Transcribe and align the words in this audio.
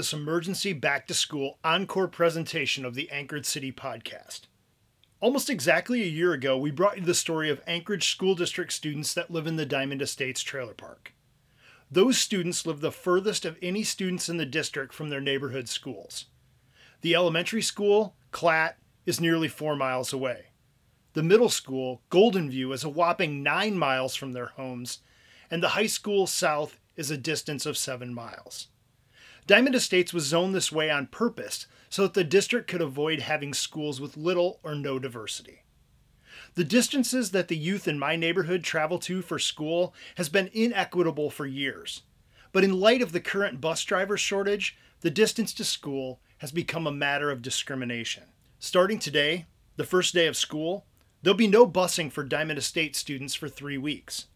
this 0.00 0.14
emergency 0.14 0.72
back 0.72 1.06
to 1.06 1.12
school 1.12 1.58
encore 1.62 2.08
presentation 2.08 2.86
of 2.86 2.94
the 2.94 3.10
Anchored 3.10 3.44
City 3.44 3.70
podcast. 3.70 4.46
Almost 5.20 5.50
exactly 5.50 6.00
a 6.00 6.06
year 6.06 6.32
ago, 6.32 6.56
we 6.56 6.70
brought 6.70 6.96
you 6.96 7.04
the 7.04 7.12
story 7.12 7.50
of 7.50 7.60
Anchorage 7.66 8.08
School 8.08 8.34
District 8.34 8.72
students 8.72 9.12
that 9.12 9.30
live 9.30 9.46
in 9.46 9.56
the 9.56 9.66
Dimond 9.66 10.00
Estates 10.00 10.40
trailer 10.40 10.72
park. 10.72 11.12
Those 11.90 12.16
students 12.16 12.64
live 12.64 12.80
the 12.80 12.90
furthest 12.90 13.44
of 13.44 13.58
any 13.60 13.82
students 13.82 14.30
in 14.30 14.38
the 14.38 14.46
district 14.46 14.94
from 14.94 15.10
their 15.10 15.20
neighborhood 15.20 15.68
schools. 15.68 16.24
The 17.02 17.14
elementary 17.14 17.60
school, 17.60 18.14
Klatt, 18.32 18.76
is 19.04 19.20
nearly 19.20 19.48
four 19.48 19.76
miles 19.76 20.14
away. 20.14 20.46
The 21.12 21.22
middle 21.22 21.50
school, 21.50 22.00
Golden 22.08 22.48
View, 22.48 22.72
is 22.72 22.84
a 22.84 22.88
whopping 22.88 23.42
nine 23.42 23.76
miles 23.76 24.14
from 24.16 24.32
their 24.32 24.46
homes, 24.46 25.00
and 25.50 25.62
the 25.62 25.76
high 25.76 25.88
school, 25.88 26.26
South, 26.26 26.80
is 26.96 27.10
a 27.10 27.18
distance 27.18 27.66
of 27.66 27.76
seven 27.76 28.14
miles. 28.14 28.68
Dimond 29.50 29.74
Estates 29.74 30.14
was 30.14 30.26
zoned 30.26 30.54
this 30.54 30.70
way 30.70 30.92
on 30.92 31.08
purpose 31.08 31.66
so 31.88 32.02
that 32.02 32.14
the 32.14 32.22
district 32.22 32.68
could 32.68 32.80
avoid 32.80 33.18
having 33.18 33.52
schools 33.52 34.00
with 34.00 34.16
little 34.16 34.60
or 34.62 34.76
no 34.76 34.96
diversity. 34.96 35.62
The 36.54 36.62
distances 36.62 37.32
that 37.32 37.48
the 37.48 37.56
youth 37.56 37.88
in 37.88 37.98
my 37.98 38.14
neighborhood 38.14 38.62
travel 38.62 39.00
to 39.00 39.22
for 39.22 39.40
school 39.40 39.92
has 40.14 40.28
been 40.28 40.50
inequitable 40.52 41.30
for 41.30 41.46
years. 41.46 42.02
But 42.52 42.62
in 42.62 42.78
light 42.78 43.02
of 43.02 43.10
the 43.10 43.18
current 43.18 43.60
bus 43.60 43.82
driver 43.82 44.16
shortage, 44.16 44.78
the 45.00 45.10
distance 45.10 45.52
to 45.54 45.64
school 45.64 46.20
has 46.38 46.52
become 46.52 46.86
a 46.86 46.92
matter 46.92 47.28
of 47.28 47.42
discrimination. 47.42 48.22
Starting 48.60 49.00
today, 49.00 49.46
the 49.74 49.82
first 49.82 50.14
day 50.14 50.28
of 50.28 50.36
school, 50.36 50.86
there'll 51.24 51.36
be 51.36 51.48
no 51.48 51.66
busing 51.66 52.12
for 52.12 52.24
Dimond 52.24 52.58
Estate 52.58 52.94
students 52.94 53.34
for 53.34 53.48
three 53.48 53.78
weeks. 53.78 54.28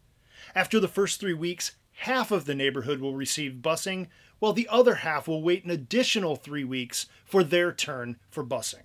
After 0.57 0.81
the 0.81 0.89
first 0.89 1.21
three 1.21 1.35
weeks, 1.35 1.77
half 1.99 2.33
of 2.33 2.47
the 2.47 2.55
neighborhood 2.57 2.99
will 2.99 3.15
receive 3.15 3.61
busing, 3.63 4.09
while 4.39 4.53
the 4.53 4.69
other 4.69 4.97
half 4.97 5.27
will 5.27 5.43
wait 5.43 5.65
an 5.65 5.71
additional 5.71 6.37
three 6.37 6.65
weeks 6.65 7.07
for 7.25 7.43
their 7.43 7.73
turn 7.73 8.17
for 8.31 8.45
busing. 8.45 8.85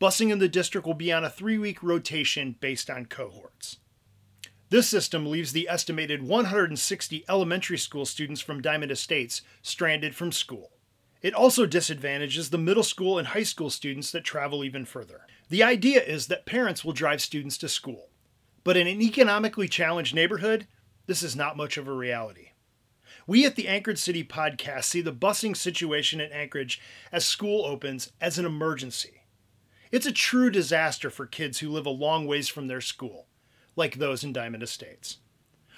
Busing 0.00 0.30
in 0.30 0.38
the 0.38 0.48
district 0.48 0.86
will 0.86 0.94
be 0.94 1.12
on 1.12 1.24
a 1.24 1.30
three 1.30 1.58
week 1.58 1.82
rotation 1.82 2.56
based 2.60 2.90
on 2.90 3.06
cohorts. 3.06 3.78
This 4.68 4.88
system 4.88 5.26
leaves 5.26 5.52
the 5.52 5.68
estimated 5.68 6.22
160 6.22 7.24
elementary 7.28 7.78
school 7.78 8.06
students 8.06 8.40
from 8.40 8.62
Dimond 8.62 8.90
Estates 8.90 9.42
stranded 9.62 10.14
from 10.14 10.30
school. 10.30 10.70
It 11.22 11.34
also 11.34 11.66
disadvantages 11.66 12.50
the 12.50 12.58
middle 12.58 12.84
school 12.84 13.18
and 13.18 13.28
high 13.28 13.42
school 13.42 13.68
students 13.68 14.12
that 14.12 14.24
travel 14.24 14.64
even 14.64 14.84
further. 14.84 15.26
The 15.48 15.62
idea 15.64 16.00
is 16.02 16.28
that 16.28 16.46
parents 16.46 16.84
will 16.84 16.92
drive 16.92 17.20
students 17.20 17.58
to 17.58 17.68
school. 17.68 18.08
But 18.62 18.76
in 18.76 18.86
an 18.86 19.02
economically 19.02 19.68
challenged 19.68 20.14
neighborhood, 20.14 20.66
this 21.06 21.22
is 21.22 21.34
not 21.34 21.56
much 21.56 21.76
of 21.76 21.88
a 21.88 21.92
reality. 21.92 22.49
We 23.30 23.46
at 23.46 23.54
the 23.54 23.68
Anchored 23.68 23.96
City 23.96 24.24
podcast 24.24 24.86
see 24.86 25.02
the 25.02 25.12
busing 25.12 25.56
situation 25.56 26.20
in 26.20 26.32
Anchorage 26.32 26.80
as 27.12 27.24
school 27.24 27.64
opens 27.64 28.10
as 28.20 28.40
an 28.40 28.44
emergency. 28.44 29.22
It's 29.92 30.04
a 30.04 30.10
true 30.10 30.50
disaster 30.50 31.10
for 31.10 31.26
kids 31.26 31.60
who 31.60 31.70
live 31.70 31.86
a 31.86 31.90
long 31.90 32.26
ways 32.26 32.48
from 32.48 32.66
their 32.66 32.80
school, 32.80 33.28
like 33.76 33.94
those 33.94 34.24
in 34.24 34.34
Dimond 34.34 34.64
Estates. 34.64 35.18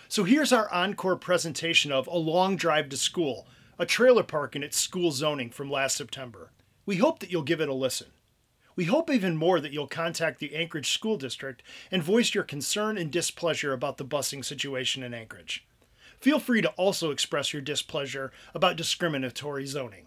So 0.08 0.24
here's 0.24 0.50
our 0.50 0.72
encore 0.72 1.16
presentation 1.16 1.92
of 1.92 2.06
A 2.06 2.16
Long 2.16 2.56
Drive 2.56 2.88
to 2.88 2.96
School, 2.96 3.46
a 3.78 3.84
trailer 3.84 4.22
park 4.22 4.56
in 4.56 4.62
its 4.62 4.80
school 4.80 5.10
zoning 5.10 5.50
from 5.50 5.70
last 5.70 5.98
September. 5.98 6.52
We 6.86 6.96
hope 6.96 7.18
that 7.18 7.30
you'll 7.30 7.42
give 7.42 7.60
it 7.60 7.68
a 7.68 7.74
listen. 7.74 8.12
We 8.76 8.86
hope 8.86 9.10
even 9.10 9.36
more 9.36 9.60
that 9.60 9.74
you'll 9.74 9.88
contact 9.88 10.38
the 10.38 10.56
Anchorage 10.56 10.90
School 10.90 11.18
District 11.18 11.62
and 11.90 12.02
voice 12.02 12.34
your 12.34 12.44
concern 12.44 12.96
and 12.96 13.10
displeasure 13.10 13.74
about 13.74 13.98
the 13.98 14.06
busing 14.06 14.42
situation 14.42 15.02
in 15.02 15.12
Anchorage. 15.12 15.66
Feel 16.22 16.38
free 16.38 16.62
to 16.62 16.70
also 16.76 17.10
express 17.10 17.52
your 17.52 17.60
displeasure 17.60 18.30
about 18.54 18.76
discriminatory 18.76 19.66
zoning. 19.66 20.06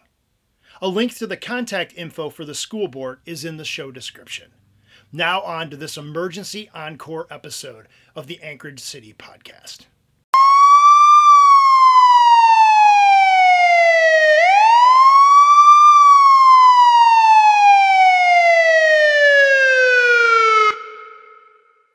A 0.82 0.88
link 0.88 1.14
to 1.16 1.28
the 1.28 1.36
contact 1.36 1.94
info 1.98 2.30
for 2.30 2.46
the 2.46 2.56
school 2.56 2.88
board 2.88 3.20
is 3.26 3.44
in 3.44 3.58
the 3.58 3.66
show 3.66 3.92
description. 3.92 4.54
Now, 5.12 5.42
on 5.42 5.70
to 5.72 5.76
this 5.76 5.98
emergency 5.98 6.70
encore 6.74 7.28
episode 7.30 7.90
of 8.16 8.28
the 8.28 8.42
Anchored 8.42 8.80
City 8.80 9.14
podcast. 9.14 9.88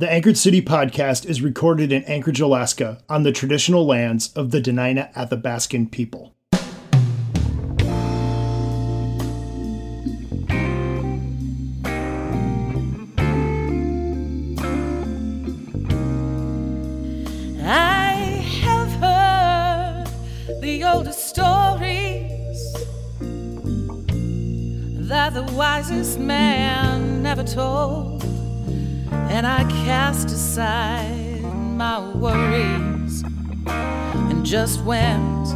The 0.01 0.11
Anchored 0.11 0.39
City 0.39 0.63
podcast 0.63 1.27
is 1.27 1.43
recorded 1.43 1.93
in 1.93 2.03
Anchorage, 2.05 2.41
Alaska, 2.41 3.03
on 3.11 3.23
the 3.23 3.33
traditional 3.33 3.85
lands 3.85 4.33
of 4.33 4.51
the 4.51 4.59
Dena'ina 4.59 5.13
Athabascan 5.13 5.91
people. 5.91 6.35
I 17.63 18.43
have 18.63 18.91
heard 18.93 20.07
the 20.63 20.83
oldest 20.85 21.29
stories 21.29 22.73
that 25.11 25.35
the 25.35 25.43
wisest 25.53 26.19
man 26.19 27.23
never 27.23 27.45
told, 27.45 28.25
and 29.31 29.47
I 29.47 29.63
cast 29.85 30.27
aside 30.33 31.41
my 31.55 32.01
worries 32.17 33.23
and 33.65 34.45
just 34.45 34.83
went 34.83 35.47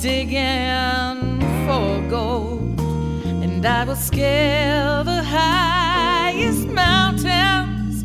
digging 0.00 1.40
for 1.64 2.02
gold, 2.10 2.80
and 2.80 3.64
I 3.64 3.84
will 3.84 3.94
scale 3.94 5.04
the 5.04 5.22
highest 5.22 6.66
mountains 6.66 8.04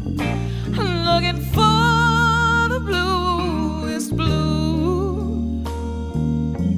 looking 0.78 1.42
for 1.56 2.70
the 2.74 2.80
bluest 2.80 4.16
blue. 4.16 5.64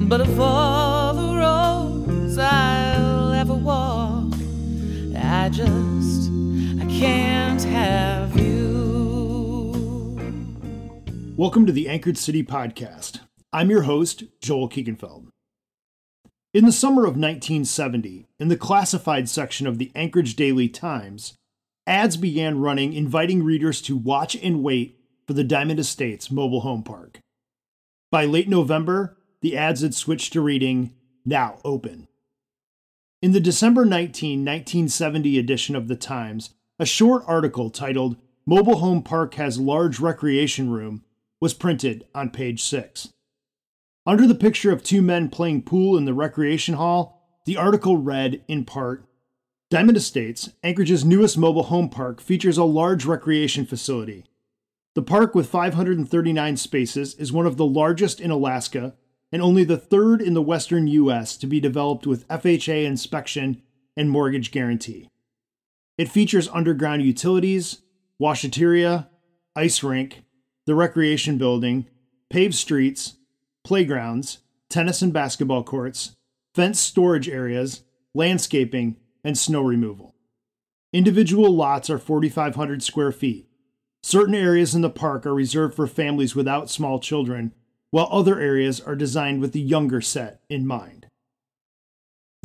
But 0.08 0.22
of 0.22 0.40
all 0.40 1.12
the 1.12 1.36
roads 1.36 2.38
I'll 2.38 3.34
ever 3.34 3.54
walk, 3.54 4.32
I 5.14 5.50
just 5.50 6.05
can't 6.98 7.62
have 7.64 8.40
you. 8.40 10.16
Welcome 11.36 11.66
to 11.66 11.72
the 11.72 11.90
Anchored 11.90 12.16
City 12.16 12.42
podcast. 12.42 13.20
I'm 13.52 13.68
your 13.68 13.82
host, 13.82 14.24
Joel 14.40 14.70
Kiekintveld. 14.70 15.26
In 16.54 16.64
the 16.64 16.72
summer 16.72 17.02
of 17.02 17.18
1970, 17.18 18.28
in 18.40 18.48
the 18.48 18.56
classified 18.56 19.28
section 19.28 19.66
of 19.66 19.76
the 19.76 19.92
Anchorage 19.94 20.36
Daily 20.36 20.70
Times, 20.70 21.34
ads 21.86 22.16
began 22.16 22.60
running 22.60 22.94
inviting 22.94 23.42
readers 23.42 23.82
to 23.82 23.94
watch 23.94 24.34
and 24.34 24.62
wait 24.62 24.98
for 25.26 25.34
the 25.34 25.44
Dimond 25.44 25.78
Estates 25.78 26.30
mobile 26.30 26.62
home 26.62 26.82
park. 26.82 27.18
By 28.10 28.24
late 28.24 28.48
November, 28.48 29.18
the 29.42 29.54
ads 29.54 29.82
had 29.82 29.94
switched 29.94 30.32
to 30.32 30.40
reading, 30.40 30.94
Now 31.26 31.58
open. 31.62 32.08
In 33.20 33.32
the 33.32 33.40
December 33.40 33.84
19, 33.84 34.38
1970 34.38 35.38
edition 35.38 35.76
of 35.76 35.88
the 35.88 35.96
Times, 35.96 36.54
a 36.78 36.84
short 36.84 37.24
article 37.26 37.70
titled 37.70 38.16
Mobile 38.44 38.78
Home 38.78 39.02
Park 39.02 39.34
Has 39.34 39.58
Large 39.58 39.98
Recreation 39.98 40.70
Room 40.70 41.02
was 41.40 41.54
printed 41.54 42.06
on 42.14 42.28
page 42.28 42.62
6. 42.62 43.14
Under 44.04 44.26
the 44.26 44.34
picture 44.34 44.70
of 44.70 44.82
two 44.82 45.00
men 45.00 45.30
playing 45.30 45.62
pool 45.62 45.96
in 45.96 46.04
the 46.04 46.12
recreation 46.12 46.74
hall, 46.74 47.40
the 47.46 47.56
article 47.56 47.96
read, 47.96 48.44
in 48.46 48.64
part, 48.64 49.06
Dimond 49.72 49.96
Estates, 49.96 50.50
Anchorage's 50.62 51.04
newest 51.04 51.38
mobile 51.38 51.64
home 51.64 51.88
park, 51.88 52.20
features 52.20 52.58
a 52.58 52.64
large 52.64 53.06
recreation 53.06 53.64
facility. 53.64 54.24
The 54.94 55.02
park, 55.02 55.34
with 55.34 55.48
539 55.48 56.56
spaces, 56.58 57.14
is 57.14 57.32
one 57.32 57.46
of 57.46 57.56
the 57.56 57.66
largest 57.66 58.20
in 58.20 58.30
Alaska 58.30 58.94
and 59.32 59.40
only 59.40 59.64
the 59.64 59.78
third 59.78 60.20
in 60.20 60.34
the 60.34 60.42
western 60.42 60.86
U.S. 60.88 61.36
to 61.38 61.46
be 61.46 61.58
developed 61.58 62.06
with 62.06 62.28
FHA 62.28 62.84
inspection 62.84 63.62
and 63.96 64.10
mortgage 64.10 64.50
guarantee. 64.50 65.08
It 65.98 66.10
features 66.10 66.48
underground 66.52 67.02
utilities, 67.02 67.82
washateria, 68.20 69.08
ice 69.54 69.82
rink, 69.82 70.24
the 70.66 70.74
recreation 70.74 71.38
building, 71.38 71.86
paved 72.28 72.54
streets, 72.54 73.16
playgrounds, 73.64 74.38
tennis 74.68 75.00
and 75.00 75.12
basketball 75.12 75.62
courts, 75.62 76.16
fenced 76.54 76.84
storage 76.84 77.28
areas, 77.28 77.82
landscaping, 78.14 78.96
and 79.24 79.38
snow 79.38 79.62
removal. 79.62 80.14
Individual 80.92 81.54
lots 81.54 81.90
are 81.90 81.98
4,500 81.98 82.82
square 82.82 83.12
feet. 83.12 83.48
Certain 84.02 84.34
areas 84.34 84.74
in 84.74 84.82
the 84.82 84.90
park 84.90 85.26
are 85.26 85.34
reserved 85.34 85.74
for 85.74 85.86
families 85.86 86.34
without 86.34 86.70
small 86.70 87.00
children, 87.00 87.52
while 87.90 88.08
other 88.10 88.38
areas 88.38 88.80
are 88.80 88.94
designed 88.94 89.40
with 89.40 89.52
the 89.52 89.60
younger 89.60 90.00
set 90.00 90.40
in 90.48 90.66
mind. 90.66 91.05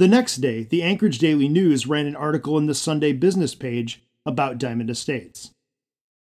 The 0.02 0.08
next 0.08 0.38
day, 0.38 0.64
the 0.64 0.82
Anchorage 0.82 1.20
Daily 1.20 1.48
News 1.48 1.86
ran 1.86 2.08
an 2.08 2.16
article 2.16 2.58
in 2.58 2.66
the 2.66 2.74
Sunday 2.74 3.14
business 3.14 3.54
page 3.54 4.02
about 4.26 4.58
Dimond 4.58 4.90
Estates. 4.90 5.52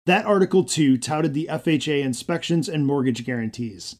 That 0.04 0.26
article, 0.26 0.64
too, 0.64 0.98
touted 0.98 1.32
the 1.32 1.46
FHA 1.48 2.02
inspections 2.02 2.68
and 2.68 2.84
mortgage 2.84 3.24
guarantees. 3.24 3.94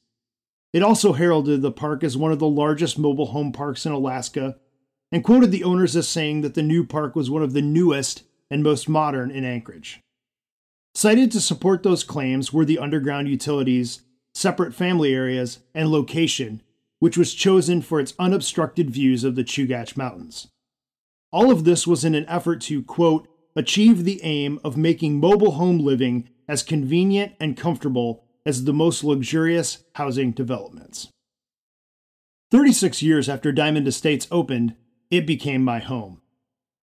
It 0.73 0.83
also 0.83 1.13
heralded 1.13 1.63
the 1.63 1.71
park 1.71 2.03
as 2.03 2.17
one 2.17 2.33
of 2.33 2.41
the 2.41 2.49
largest 2.49 2.99
mobile 2.99 3.27
home 3.27 3.53
parks 3.53 3.87
in 3.87 3.93
Alaska 3.93 4.57
and 5.13 5.23
quoted 5.23 5.53
the 5.53 5.63
owners 5.63 5.95
as 5.95 6.09
saying 6.09 6.41
that 6.41 6.55
the 6.55 6.63
new 6.65 6.85
park 6.85 7.15
was 7.15 7.31
one 7.31 7.45
of 7.45 7.53
the 7.53 7.63
newest 7.63 8.25
and 8.51 8.65
most 8.65 8.89
modern 8.89 9.31
in 9.31 9.45
Anchorage. 9.45 10.01
Cited 10.97 11.31
to 11.31 11.41
support 11.41 11.85
those 11.85 12.03
claims 12.03 12.53
were 12.53 12.65
the 12.65 12.81
underground 12.81 13.29
utilities, 13.29 14.03
separate 14.35 14.75
family 14.75 15.15
areas, 15.15 15.61
and 15.73 15.89
location, 15.89 16.63
which 16.99 17.17
was 17.17 17.35
chosen 17.35 17.81
for 17.83 18.01
its 18.01 18.15
unobstructed 18.19 18.91
views 18.91 19.25
of 19.25 19.35
the 19.35 19.45
Chugach 19.45 19.97
Mountains. 19.97 20.49
All 21.31 21.51
of 21.51 21.65
this 21.65 21.87
was 21.87 22.05
in 22.05 22.15
an 22.15 22.27
effort 22.27 22.61
to, 22.63 22.83
quote, 22.83 23.29
achieve 23.55 24.05
the 24.05 24.21
aim 24.23 24.61
of 24.65 24.77
making 24.77 25.21
mobile 25.21 25.53
home 25.53 25.79
living 25.79 26.29
as 26.49 26.63
convenient 26.63 27.33
and 27.39 27.57
comfortable 27.57 28.25
as 28.47 28.65
the 28.65 28.73
most 28.73 29.05
luxurious 29.05 29.85
housing 29.97 30.33
developments. 30.33 31.09
36 32.51 33.03
years 33.03 33.29
after 33.29 33.53
Dimond 33.53 33.87
Estates 33.87 34.27
opened, 34.31 34.75
it 35.11 35.27
became 35.27 35.63
my 35.63 35.81
home. 35.81 36.23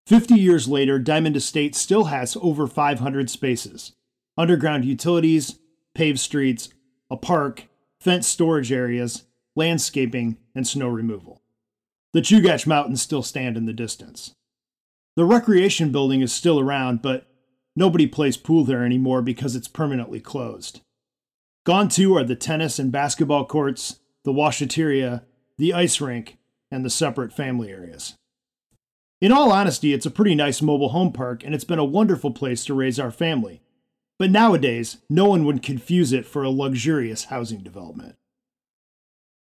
50 0.06 0.36
years 0.36 0.68
later, 0.68 1.00
Dimond 1.00 1.36
Estates 1.36 1.80
still 1.80 2.06
has 2.06 2.38
over 2.42 2.68
500 2.68 3.30
spaces 3.30 3.94
underground 4.38 4.84
utilities, 4.84 5.60
paved 5.94 6.20
streets, 6.20 6.70
a 7.10 7.16
park, 7.16 7.68
fenced 8.02 8.30
storage 8.30 8.72
areas, 8.72 9.25
landscaping, 9.56 10.38
and 10.54 10.68
snow 10.68 10.88
removal. 10.88 11.42
The 12.14 12.22
Chugach 12.22 12.66
Mountains 12.66 13.02
still 13.02 13.24
stand 13.24 13.58
in 13.58 13.66
the 13.66 13.74
distance. 13.74 14.36
The 15.16 15.26
recreation 15.26 15.92
building 15.92 16.22
is 16.22 16.34
still 16.34 16.60
around, 16.60 17.02
but 17.02 17.28
nobody 17.76 18.08
plays 18.08 18.38
pool 18.38 18.64
there 18.64 18.86
anymore 18.86 19.22
because 19.22 19.56
it's 19.56 19.68
permanently 19.68 20.20
closed. 20.20 20.82
Gone 21.66 21.90
too 21.90 22.16
are 22.16 22.24
the 22.24 22.36
tennis 22.36 22.80
and 22.80 22.92
basketball 22.92 23.46
courts, 23.46 24.00
the 24.24 24.34
washateria, 24.34 25.24
the 25.58 25.74
ice 25.74 26.00
rink, 26.00 26.38
and 26.70 26.84
the 26.84 26.90
separate 26.90 27.34
family 27.34 27.72
areas. 27.72 28.16
In 29.22 29.32
all 29.32 29.52
honesty, 29.52 29.94
it's 29.94 30.06
a 30.06 30.12
pretty 30.12 30.36
nice 30.36 30.62
mobile 30.62 30.90
home 30.90 31.12
park 31.12 31.44
and 31.44 31.56
it's 31.56 31.64
been 31.64 31.80
a 31.80 31.86
wonderful 31.86 32.32
place 32.32 32.66
to 32.66 32.74
raise 32.74 33.00
our 33.00 33.12
family. 33.12 33.62
But 34.20 34.32
nowadays, 34.32 34.98
no 35.10 35.26
one 35.26 35.46
would 35.46 35.64
confuse 35.64 36.14
it 36.14 36.26
for 36.26 36.44
a 36.44 36.50
luxurious 36.50 37.26
housing 37.26 37.60
development. 37.60 38.16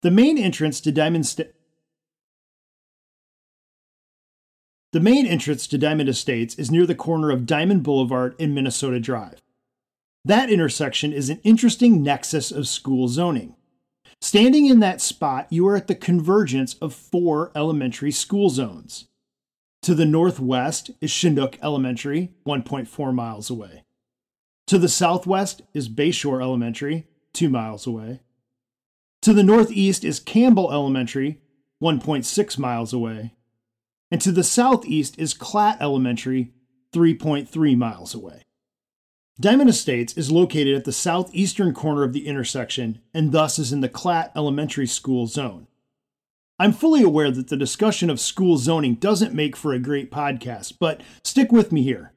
The 0.02 0.12
main 0.12 0.38
entrance 0.40 0.82
to 0.82 0.92
Dimond 0.92 1.48
The 4.92 5.00
main 5.00 5.28
entrance 5.28 5.68
to 5.68 5.78
Dimond 5.78 6.10
Estates 6.10 6.56
is 6.56 6.72
near 6.72 6.88
the 6.88 6.96
corner 6.96 7.30
of 7.30 7.42
Dimond 7.42 7.84
Boulevard 7.84 8.36
and 8.40 8.56
Minnesota 8.56 9.00
Drive. 9.00 9.42
That 10.26 10.50
intersection 10.50 11.14
is 11.14 11.30
an 11.30 11.40
interesting 11.44 12.02
nexus 12.02 12.52
of 12.52 12.68
school 12.68 13.08
zoning. 13.10 13.56
Standing 14.20 14.66
in 14.66 14.80
that 14.80 15.02
spot, 15.02 15.48
you 15.52 15.68
are 15.68 15.76
at 15.76 15.88
the 15.88 15.96
convergence 15.96 16.74
of 16.76 16.94
four 16.96 17.52
elementary 17.56 18.12
school 18.12 18.50
zones. 18.50 19.08
To 19.84 19.96
the 19.96 20.06
northwest 20.06 20.92
is 21.00 21.12
Chinook 21.12 21.58
Elementary, 21.62 22.34
1.4 22.46 23.14
miles 23.14 23.50
away. 23.50 23.84
To 24.68 24.78
the 24.78 24.90
southwest 24.90 25.62
is 25.74 25.90
Bayshore 25.90 26.42
Elementary, 26.42 27.08
2 27.34 27.50
miles 27.50 27.88
away. 27.88 28.20
To 29.24 29.34
the 29.34 29.44
northeast 29.44 30.04
is 30.04 30.20
Campbell 30.20 30.72
Elementary, 30.72 31.42
1.6 31.82 32.58
miles 32.58 32.94
away 32.94 33.34
and 34.12 34.22
to 34.22 34.32
the 34.32 34.44
southeast 34.44 35.18
is 35.18 35.34
Klatt 35.34 35.78
Elementary, 35.80 36.52
3.3 36.94 37.78
miles 37.78 38.14
away. 38.14 38.44
Dimond 39.42 39.70
Estates 39.70 40.16
is 40.18 40.30
located 40.30 40.76
at 40.76 40.84
the 40.84 40.92
southeastern 40.92 41.74
corner 41.74 42.04
of 42.04 42.12
the 42.12 42.28
intersection 42.28 43.02
and 43.14 43.32
thus 43.32 43.58
is 43.58 43.72
in 43.72 43.80
the 43.80 43.90
Klatt 43.90 44.32
Elementary 44.36 44.86
School 44.86 45.26
zone. 45.26 45.68
I'm 46.60 46.74
fully 46.74 47.02
aware 47.02 47.32
that 47.32 47.48
the 47.48 47.58
discussion 47.58 48.10
of 48.10 48.20
school 48.20 48.58
zoning 48.58 48.96
doesn't 48.96 49.34
make 49.34 49.56
for 49.56 49.74
a 49.74 49.80
great 49.80 50.12
podcast, 50.12 50.74
but 50.80 51.02
stick 51.24 51.52
with 51.52 51.72
me 51.72 51.82
here. 51.82 52.14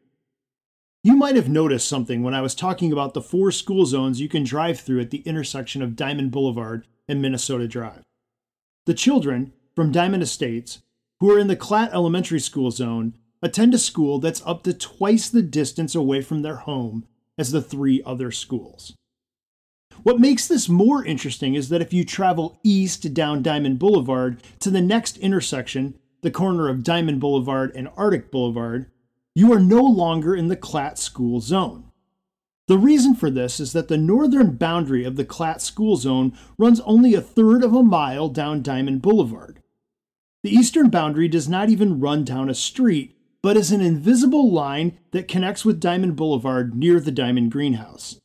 You 1.02 1.16
might 1.16 1.36
have 1.36 1.48
noticed 1.48 1.88
something 1.88 2.22
when 2.22 2.34
I 2.34 2.42
was 2.42 2.54
talking 2.54 2.92
about 2.92 3.14
the 3.14 3.22
four 3.22 3.52
school 3.52 3.86
zones 3.86 4.20
you 4.20 4.28
can 4.28 4.42
drive 4.42 4.80
through 4.80 5.00
at 5.00 5.10
the 5.10 5.22
intersection 5.24 5.80
of 5.80 5.92
Dimond 5.92 6.30
Boulevard 6.30 6.86
and 7.08 7.20
Minnesota 7.20 7.68
Drive. 7.68 8.02
The 8.86 8.94
children 8.94 9.52
from 9.74 9.92
Dimond 9.92 10.22
Estates 10.22 10.82
who 11.20 11.30
are 11.30 11.38
in 11.38 11.48
the 11.48 11.56
Klatt 11.56 11.92
Elementary 11.92 12.40
School 12.40 12.70
zone 12.70 13.14
attend 13.42 13.74
a 13.74 13.78
school 13.78 14.18
that's 14.18 14.42
up 14.44 14.62
to 14.64 14.74
twice 14.74 15.28
the 15.28 15.42
distance 15.42 15.94
away 15.94 16.20
from 16.20 16.42
their 16.42 16.56
home 16.56 17.06
as 17.38 17.50
the 17.50 17.62
three 17.62 18.02
other 18.04 18.30
schools. 18.30 18.94
What 20.02 20.20
makes 20.20 20.46
this 20.46 20.68
more 20.68 21.04
interesting 21.04 21.54
is 21.54 21.68
that 21.68 21.80
if 21.80 21.92
you 21.92 22.04
travel 22.04 22.58
east 22.62 23.14
down 23.14 23.42
Dimond 23.42 23.78
Boulevard 23.78 24.42
to 24.60 24.70
the 24.70 24.80
next 24.80 25.16
intersection, 25.18 25.98
the 26.22 26.30
corner 26.30 26.68
of 26.68 26.78
Dimond 26.78 27.20
Boulevard 27.20 27.72
and 27.74 27.88
Arctic 27.96 28.30
Boulevard, 28.30 28.90
you 29.34 29.52
are 29.52 29.60
no 29.60 29.82
longer 29.82 30.34
in 30.34 30.48
the 30.48 30.56
Klatt 30.56 30.98
school 30.98 31.40
zone. 31.40 31.90
The 32.66 32.78
reason 32.78 33.14
for 33.14 33.28
this 33.31 33.61
is 33.61 33.72
that 33.75 33.88
the 33.88 33.99
northern 33.99 34.56
boundary 34.56 35.05
of 35.05 35.16
the 35.16 35.25
Klatt 35.25 35.61
school 35.61 35.96
zone 35.96 36.37
runs 36.56 36.81
only 36.81 37.14
a 37.14 37.20
third 37.20 37.62
of 37.62 37.75
a 37.75 37.82
mile 37.82 38.28
down 38.31 38.62
Dimond 38.62 39.02
Boulevard. 39.02 39.61
The 40.43 40.55
eastern 40.55 40.88
boundary 40.88 41.28
does 41.28 41.49
not 41.49 41.69
even 41.69 42.00
run 42.00 42.25
down 42.25 42.49
a 42.49 42.55
street, 42.55 43.16
but 43.43 43.58
is 43.58 43.70
an 43.70 43.82
invisible 43.82 44.50
line 44.50 44.99
that 45.11 45.28
connects 45.28 45.64
with 45.64 45.81
Dimond 45.81 46.16
Boulevard 46.16 46.75
near 46.75 47.00
the 47.00 47.12
Dimond 47.12 47.50
Greenhouse. 47.50 48.19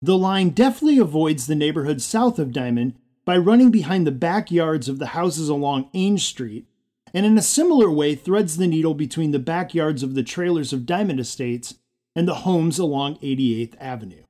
The 0.00 0.16
line 0.16 0.50
deftly 0.50 0.98
avoids 0.98 1.46
the 1.46 1.54
neighborhood 1.54 2.00
south 2.00 2.38
of 2.38 2.52
Dimond 2.52 2.94
by 3.26 3.36
running 3.36 3.70
behind 3.70 4.06
the 4.06 4.12
backyards 4.12 4.88
of 4.88 4.98
the 4.98 5.08
houses 5.08 5.50
along 5.50 5.90
Ainge 5.92 6.20
Street, 6.20 6.66
and 7.12 7.26
in 7.26 7.36
a 7.36 7.42
similar 7.42 7.90
way 7.90 8.14
threads 8.14 8.56
the 8.56 8.66
needle 8.66 8.94
between 8.94 9.32
the 9.32 9.38
backyards 9.38 10.02
of 10.02 10.14
the 10.14 10.22
trailers 10.22 10.72
of 10.72 10.80
Dimond 10.80 11.20
Estates 11.20 11.74
and 12.16 12.26
the 12.26 12.36
homes 12.36 12.78
along 12.78 13.16
88th 13.18 13.74
Avenue. 13.78 14.22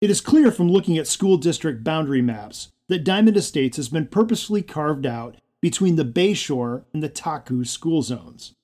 It 0.00 0.10
is 0.10 0.20
clear 0.20 0.52
from 0.52 0.70
looking 0.70 0.96
at 0.96 1.08
school 1.08 1.36
district 1.36 1.82
boundary 1.82 2.22
maps 2.22 2.70
that 2.86 3.04
Dimond 3.04 3.36
Estates 3.36 3.76
has 3.76 3.88
been 3.88 4.06
purposefully 4.06 4.62
carved 4.62 5.04
out 5.04 5.36
between 5.60 5.96
the 5.96 6.04
Bayshore 6.04 6.84
and 6.94 7.02
the 7.02 7.08
Taku 7.08 7.64
school 7.64 8.02
zones. 8.02 8.54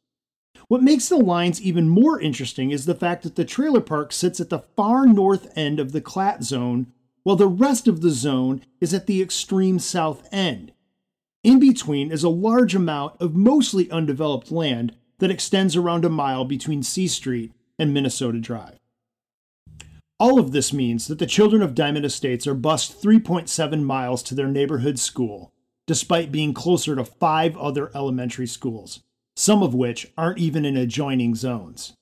What 0.68 0.82
makes 0.82 1.08
the 1.08 1.16
lines 1.16 1.60
even 1.60 1.88
more 1.88 2.20
interesting 2.20 2.70
is 2.70 2.86
the 2.86 2.94
fact 2.94 3.24
that 3.24 3.34
the 3.34 3.44
trailer 3.44 3.80
park 3.80 4.12
sits 4.12 4.40
at 4.40 4.48
the 4.48 4.60
far 4.60 5.06
north 5.06 5.52
end 5.56 5.80
of 5.80 5.92
the 5.92 6.00
Klatt 6.00 6.44
zone, 6.44 6.86
while 7.24 7.36
the 7.36 7.48
rest 7.48 7.88
of 7.88 8.00
the 8.00 8.10
zone 8.10 8.62
is 8.80 8.94
at 8.94 9.06
the 9.06 9.20
extreme 9.20 9.78
south 9.78 10.26
end. 10.32 10.72
In 11.42 11.58
between 11.58 12.10
is 12.10 12.22
a 12.22 12.28
large 12.28 12.74
amount 12.74 13.20
of 13.20 13.34
mostly 13.34 13.90
undeveloped 13.90 14.50
land 14.50 14.94
that 15.18 15.30
extends 15.30 15.76
around 15.76 16.04
a 16.04 16.08
mile 16.08 16.44
between 16.44 16.82
C 16.82 17.08
Street 17.08 17.52
and 17.78 17.92
Minnesota 17.92 18.38
Drive. 18.38 18.78
All 20.18 20.38
of 20.38 20.52
this 20.52 20.72
means 20.72 21.08
that 21.08 21.18
the 21.18 21.26
children 21.26 21.60
of 21.60 21.74
Dimond 21.74 22.04
Estates 22.04 22.46
are 22.46 22.54
bused 22.54 23.02
3.7 23.02 23.82
miles 23.82 24.22
to 24.24 24.34
their 24.34 24.46
neighborhood 24.46 24.98
school, 24.98 25.52
despite 25.86 26.32
being 26.32 26.54
closer 26.54 26.94
to 26.94 27.04
five 27.04 27.56
other 27.56 27.90
elementary 27.94 28.46
schools, 28.46 29.02
some 29.36 29.62
of 29.62 29.74
which 29.74 30.12
aren't 30.16 30.38
even 30.38 30.64
in 30.64 30.76
adjoining 30.76 31.34
zones. 31.34 31.94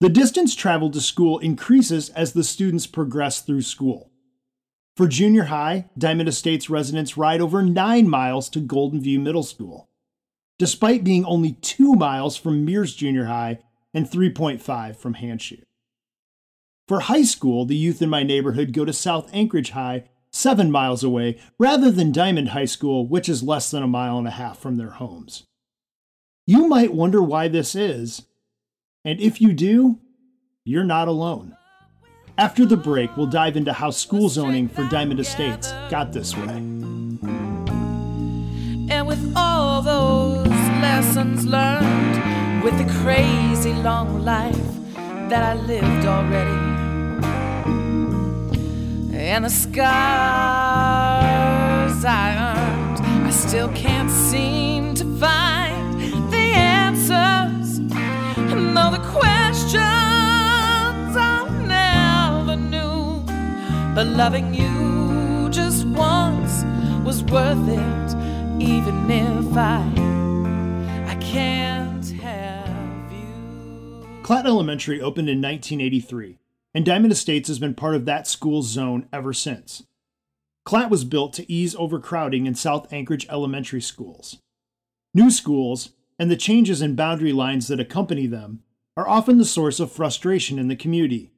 The 0.00 0.08
distance 0.08 0.56
traveled 0.56 0.94
to 0.94 1.00
school 1.00 1.38
increases 1.38 2.08
as 2.08 2.32
the 2.32 2.42
students 2.42 2.86
progress 2.86 3.40
through 3.40 3.62
school. 3.62 4.10
For 4.96 5.06
junior 5.06 5.44
high, 5.44 5.90
Dimond 5.98 6.28
Estates 6.28 6.68
residents 6.68 7.16
ride 7.16 7.40
over 7.40 7.62
nine 7.62 8.08
miles 8.08 8.48
to 8.50 8.60
Golden 8.60 9.00
View 9.00 9.20
Middle 9.20 9.42
School, 9.42 9.88
despite 10.58 11.04
being 11.04 11.24
only 11.24 11.52
two 11.52 11.94
miles 11.94 12.36
from 12.36 12.64
Mears 12.64 12.94
Junior 12.94 13.26
High 13.26 13.60
and 13.94 14.06
3.5 14.06 14.96
from 14.96 15.14
Hanshew. 15.14 15.62
For 16.88 17.00
high 17.00 17.22
school, 17.22 17.64
the 17.64 17.76
youth 17.76 18.02
in 18.02 18.10
my 18.10 18.22
neighborhood 18.22 18.72
go 18.72 18.84
to 18.84 18.92
South 18.92 19.30
Anchorage 19.32 19.70
High 19.70 20.04
seven 20.32 20.70
miles 20.70 21.04
away, 21.04 21.38
rather 21.58 21.90
than 21.90 22.12
Dimond 22.12 22.48
High 22.48 22.64
School, 22.64 23.06
which 23.06 23.28
is 23.28 23.42
less 23.42 23.70
than 23.70 23.82
a 23.82 23.88
mile 23.88 24.18
and 24.18 24.26
a 24.26 24.32
half 24.32 24.58
from 24.58 24.76
their 24.76 24.90
homes. 24.90 25.44
You 26.46 26.66
might 26.66 26.94
wonder 26.94 27.22
why 27.22 27.48
this 27.48 27.74
is, 27.74 28.22
and 29.04 29.20
if 29.20 29.40
you 29.40 29.52
do, 29.52 30.00
you're 30.64 30.84
not 30.84 31.08
alone. 31.08 31.56
After 32.38 32.64
the 32.64 32.76
break, 32.78 33.16
we'll 33.16 33.26
dive 33.26 33.56
into 33.56 33.72
how 33.74 33.90
school 33.90 34.28
zoning 34.28 34.68
for 34.68 34.88
Diamond 34.88 35.20
Estates 35.20 35.70
got 35.90 36.12
this 36.12 36.36
way. 36.36 36.48
And 38.88 39.06
with 39.06 39.32
all 39.36 39.82
those 39.82 40.46
lessons 40.46 41.44
learned, 41.44 41.81
with 42.62 42.78
the 42.78 42.92
crazy 43.02 43.72
long 43.72 44.24
life 44.24 44.56
that 45.28 45.42
I 45.42 45.54
lived 45.54 46.06
already 46.06 46.72
and 49.32 49.44
the 49.44 49.50
scars 49.50 49.84
I 52.04 52.54
earned, 52.54 53.00
I 53.26 53.30
still 53.30 53.68
can't 53.68 54.10
seem 54.10 54.94
to 54.96 55.04
find 55.18 56.00
the 56.30 56.36
answers. 56.36 57.78
And 58.36 58.76
all 58.76 58.90
the 58.90 58.98
questions 58.98 59.76
I 61.16 61.48
never 61.66 62.56
knew, 62.56 63.24
but 63.94 64.06
loving 64.06 64.52
you 64.52 65.48
just 65.50 65.86
once 65.86 66.64
was 67.04 67.24
worth 67.24 67.68
it, 67.68 68.14
even 68.60 69.10
if 69.10 69.56
I, 69.56 69.82
I 71.08 71.14
can't 71.20 71.81
Klatt 74.32 74.46
Elementary 74.46 74.98
opened 74.98 75.28
in 75.28 75.42
1983, 75.42 76.38
and 76.72 76.86
Dimond 76.86 77.10
Estates 77.10 77.48
has 77.48 77.58
been 77.58 77.74
part 77.74 77.94
of 77.94 78.06
that 78.06 78.26
school's 78.26 78.66
zone 78.66 79.06
ever 79.12 79.34
since. 79.34 79.82
Klatt 80.66 80.88
was 80.88 81.04
built 81.04 81.34
to 81.34 81.52
ease 81.52 81.76
overcrowding 81.76 82.46
in 82.46 82.54
South 82.54 82.90
Anchorage 82.90 83.28
elementary 83.28 83.82
schools. 83.82 84.38
New 85.12 85.30
schools, 85.30 85.90
and 86.18 86.30
the 86.30 86.36
changes 86.38 86.80
in 86.80 86.96
boundary 86.96 87.34
lines 87.34 87.68
that 87.68 87.78
accompany 87.78 88.26
them, 88.26 88.62
are 88.96 89.06
often 89.06 89.36
the 89.36 89.44
source 89.44 89.78
of 89.78 89.92
frustration 89.92 90.58
in 90.58 90.68
the 90.68 90.76
community, 90.76 91.30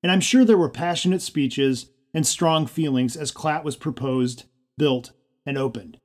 and 0.00 0.12
I'm 0.12 0.20
sure 0.20 0.44
there 0.44 0.56
were 0.56 0.70
passionate 0.70 1.22
speeches 1.22 1.90
and 2.14 2.24
strong 2.24 2.68
feelings 2.68 3.16
as 3.16 3.32
Klatt 3.32 3.64
was 3.64 3.74
proposed, 3.74 4.44
built, 4.78 5.10
and 5.44 5.58
opened. 5.58 5.98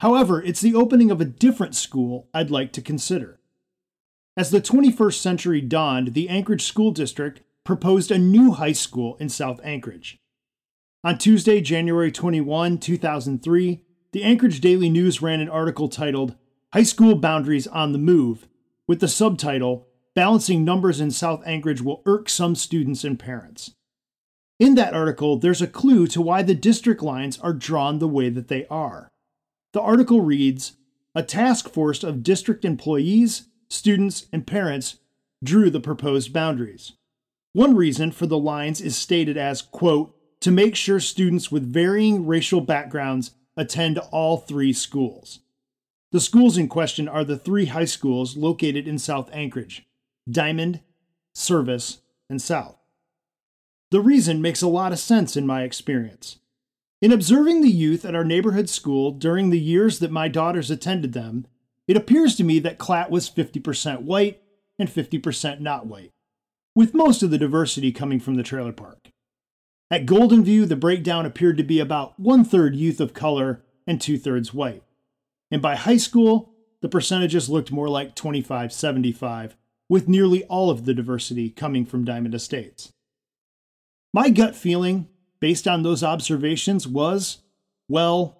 However, 0.00 0.42
it's 0.42 0.60
the 0.60 0.74
opening 0.74 1.10
of 1.10 1.22
a 1.22 1.24
different 1.24 1.74
school 1.74 2.28
I'd 2.34 2.50
like 2.50 2.70
to 2.74 2.82
consider. 2.82 3.40
As 4.36 4.50
the 4.50 4.60
21st 4.60 5.14
century 5.14 5.60
dawned, 5.60 6.12
the 6.14 6.28
Anchorage 6.28 6.64
School 6.64 6.90
District 6.90 7.40
proposed 7.62 8.10
a 8.10 8.18
new 8.18 8.50
high 8.50 8.72
school 8.72 9.16
in 9.20 9.28
South 9.28 9.60
Anchorage. 9.62 10.18
On 11.04 11.16
Tuesday, 11.16 11.60
January 11.60 12.10
21, 12.10 12.78
2003, 12.78 13.84
the 14.10 14.24
Anchorage 14.24 14.60
Daily 14.60 14.90
News 14.90 15.22
ran 15.22 15.38
an 15.40 15.48
article 15.48 15.88
titled 15.88 16.34
High 16.72 16.82
School 16.82 17.14
Boundaries 17.14 17.68
on 17.68 17.92
the 17.92 17.98
Move, 17.98 18.48
with 18.88 18.98
the 18.98 19.06
subtitle 19.06 19.86
Balancing 20.16 20.64
Numbers 20.64 21.00
in 21.00 21.12
South 21.12 21.42
Anchorage 21.46 21.80
Will 21.80 22.02
Irk 22.04 22.28
Some 22.28 22.56
Students 22.56 23.04
and 23.04 23.18
Parents. 23.18 23.72
In 24.58 24.74
that 24.74 24.94
article, 24.94 25.38
there's 25.38 25.62
a 25.62 25.68
clue 25.68 26.08
to 26.08 26.20
why 26.20 26.42
the 26.42 26.54
district 26.56 27.02
lines 27.02 27.38
are 27.38 27.52
drawn 27.52 28.00
the 28.00 28.08
way 28.08 28.30
that 28.30 28.48
they 28.48 28.66
are. 28.66 29.12
The 29.72 29.80
article 29.80 30.22
reads 30.22 30.72
A 31.14 31.22
task 31.22 31.68
force 31.68 32.02
of 32.02 32.24
district 32.24 32.64
employees, 32.64 33.48
students, 33.68 34.26
and 34.32 34.46
parents 34.46 34.96
drew 35.42 35.70
the 35.70 35.80
proposed 35.80 36.32
boundaries. 36.32 36.92
One 37.52 37.76
reason 37.76 38.10
for 38.10 38.26
the 38.26 38.38
lines 38.38 38.80
is 38.80 38.96
stated 38.96 39.36
as, 39.36 39.62
quote, 39.62 40.16
to 40.40 40.50
make 40.50 40.74
sure 40.74 41.00
students 41.00 41.50
with 41.50 41.72
varying 41.72 42.26
racial 42.26 42.60
backgrounds 42.60 43.32
attend 43.56 43.98
all 43.98 44.36
three 44.36 44.72
schools. 44.72 45.40
The 46.12 46.20
schools 46.20 46.58
in 46.58 46.68
question 46.68 47.08
are 47.08 47.24
the 47.24 47.38
three 47.38 47.66
high 47.66 47.86
schools 47.86 48.36
located 48.36 48.86
in 48.86 48.98
South 48.98 49.28
Anchorage 49.32 49.86
Dimond, 50.30 50.80
Service, 51.34 51.98
and 52.28 52.40
South. 52.40 52.76
The 53.90 54.00
reason 54.00 54.42
makes 54.42 54.62
a 54.62 54.68
lot 54.68 54.92
of 54.92 54.98
sense 54.98 55.36
in 55.36 55.46
my 55.46 55.62
experience. 55.62 56.38
In 57.00 57.12
observing 57.12 57.62
the 57.62 57.70
youth 57.70 58.04
at 58.04 58.14
our 58.14 58.24
neighborhood 58.24 58.68
school 58.68 59.10
during 59.10 59.50
the 59.50 59.60
years 59.60 59.98
that 59.98 60.10
my 60.10 60.28
daughters 60.28 60.70
attended 60.70 61.12
them, 61.12 61.46
it 61.86 61.96
appears 61.96 62.34
to 62.36 62.44
me 62.44 62.58
that 62.60 62.78
Klatt 62.78 63.10
was 63.10 63.30
50% 63.30 64.02
white 64.02 64.42
and 64.78 64.88
50% 64.88 65.60
not 65.60 65.86
white, 65.86 66.10
with 66.74 66.94
most 66.94 67.22
of 67.22 67.30
the 67.30 67.38
diversity 67.38 67.92
coming 67.92 68.20
from 68.20 68.34
the 68.34 68.42
trailer 68.42 68.72
park. 68.72 69.10
At 69.90 70.06
Golden 70.06 70.42
View, 70.42 70.66
the 70.66 70.76
breakdown 70.76 71.26
appeared 71.26 71.56
to 71.58 71.62
be 71.62 71.78
about 71.78 72.18
one 72.18 72.44
third 72.44 72.74
youth 72.74 73.00
of 73.00 73.14
color 73.14 73.62
and 73.86 74.00
two 74.00 74.18
thirds 74.18 74.52
white. 74.52 74.82
And 75.50 75.60
by 75.60 75.76
high 75.76 75.98
school, 75.98 76.54
the 76.80 76.88
percentages 76.88 77.48
looked 77.48 77.70
more 77.70 77.88
like 77.88 78.14
25 78.14 78.72
75, 78.72 79.56
with 79.88 80.08
nearly 80.08 80.44
all 80.44 80.70
of 80.70 80.84
the 80.84 80.94
diversity 80.94 81.50
coming 81.50 81.84
from 81.84 82.04
Dimond 82.04 82.34
Estates. 82.34 82.92
My 84.12 84.30
gut 84.30 84.56
feeling, 84.56 85.08
based 85.40 85.68
on 85.68 85.82
those 85.82 86.02
observations, 86.02 86.88
was, 86.88 87.38
well, 87.88 88.38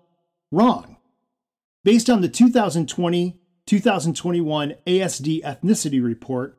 wrong. 0.51 0.94
Based 1.85 2.09
on 2.09 2.23
the 2.23 2.29
2020 2.29 3.41
2021 3.67 4.75
ASD 4.87 5.43
Ethnicity 5.43 6.03
Report, 6.05 6.59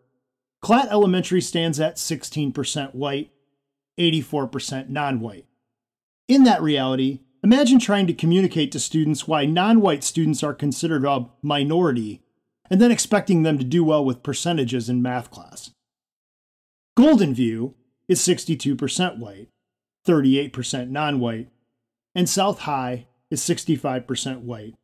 Klatt 0.63 0.87
Elementary 0.87 1.41
stands 1.41 1.79
at 1.79 1.97
16% 1.97 2.95
white 2.95 3.31
84% 3.99 4.89
non 4.89 5.19
white. 5.19 5.45
In 6.27 6.43
that 6.43 6.61
reality, 6.61 7.21
imagine 7.43 7.79
trying 7.79 8.07
to 8.07 8.13
communicate 8.13 8.71
to 8.71 8.79
students 8.79 9.27
why 9.27 9.45
non 9.45 9.81
white 9.81 10.03
students 10.03 10.43
are 10.43 10.53
considered 10.53 11.05
a 11.05 11.29
minority 11.41 12.21
and 12.69 12.81
then 12.81 12.91
expecting 12.91 13.43
them 13.43 13.57
to 13.59 13.63
do 13.63 13.83
well 13.83 14.03
with 14.03 14.23
percentages 14.23 14.89
in 14.89 15.01
math 15.01 15.29
class. 15.29 15.71
Golden 16.97 17.33
View 17.33 17.75
is 18.07 18.19
62% 18.19 19.19
white, 19.19 19.49
38% 20.07 20.89
non 20.89 21.19
white, 21.19 21.49
and 22.15 22.27
South 22.27 22.59
High 22.59 23.07
is 23.29 23.41
65% 23.41 24.41
white, 24.41 24.75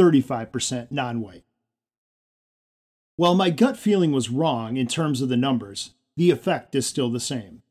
35% 0.00 0.90
non 0.90 1.20
white. 1.20 1.44
While 3.16 3.34
my 3.34 3.50
gut 3.50 3.76
feeling 3.76 4.12
was 4.12 4.30
wrong 4.30 4.78
in 4.78 4.86
terms 4.86 5.20
of 5.20 5.28
the 5.28 5.36
numbers, 5.36 5.90
the 6.16 6.30
effect 6.30 6.74
is 6.74 6.86
still 6.86 7.10
the 7.10 7.20
same. 7.20 7.62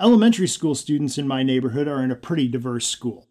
Elementary 0.00 0.48
school 0.48 0.74
students 0.74 1.18
in 1.18 1.28
my 1.28 1.42
neighborhood 1.42 1.86
are 1.86 2.02
in 2.02 2.10
a 2.10 2.16
pretty 2.16 2.48
diverse 2.48 2.86
school. 2.86 3.28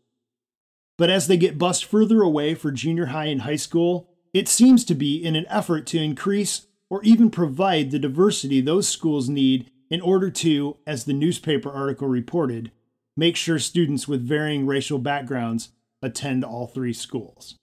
But 1.00 1.10
as 1.10 1.26
they 1.26 1.38
get 1.38 1.58
bused 1.58 1.84
further 1.84 2.22
away 2.22 2.54
for 2.54 2.72
junior 2.72 3.08
high 3.08 3.26
and 3.26 3.42
high 3.42 3.56
school, 3.56 4.08
it 4.34 4.48
seems 4.48 4.86
to 4.86 4.94
be 4.94 5.16
in 5.16 5.36
an 5.36 5.48
effort 5.50 5.88
to 5.88 5.98
increase 5.98 6.68
or 6.92 7.04
even 7.04 7.32
provide 7.32 7.90
the 7.90 7.98
diversity 7.98 8.62
those 8.62 8.88
schools 8.88 9.28
need 9.28 9.72
in 9.90 10.00
order 10.00 10.30
to, 10.30 10.78
as 10.86 11.06
the 11.06 11.14
newspaper 11.14 11.72
article 11.72 12.08
reported, 12.08 12.72
make 13.16 13.36
sure 13.36 13.58
students 13.58 14.08
with 14.08 14.28
varying 14.28 14.68
racial 14.68 15.00
backgrounds 15.00 15.70
attend 16.04 16.44
all 16.44 16.68
three 16.68 16.94
schools. 16.94 17.56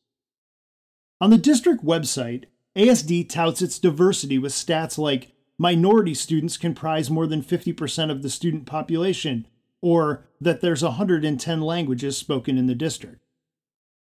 On 1.25 1.31
the 1.31 1.39
district 1.39 1.83
website, 1.83 2.45
ASD 2.77 3.27
touts 3.31 3.63
its 3.63 3.79
diversity 3.79 4.37
with 4.37 4.53
stats 4.53 4.99
like 4.99 5.33
minority 5.57 6.13
students 6.13 6.59
comprise 6.59 7.09
more 7.09 7.27
than 7.27 7.43
50% 7.43 8.11
of 8.11 8.21
the 8.21 8.29
student 8.29 8.67
population, 8.67 9.47
or 9.81 10.27
that 10.39 10.61
there's 10.61 10.83
110 10.83 11.63
languages 11.63 12.19
spoken 12.19 12.59
in 12.59 12.67
the 12.67 12.75
district. 12.75 13.25